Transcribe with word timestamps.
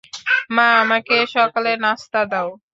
মা, 0.55 0.67
আমাকে 0.83 1.15
সকালের 1.35 1.77
নাস্তা 1.85 2.21
দাও। 2.31 2.49